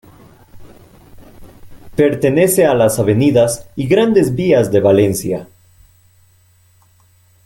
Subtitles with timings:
[1.95, 5.47] Pertenece a las avenidas y grandes vías de Valencia.